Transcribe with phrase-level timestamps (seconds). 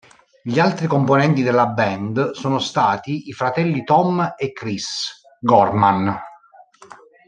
[0.41, 6.19] Gli altri componenti della band sono stati i fratelli Tom e Chris Gorman.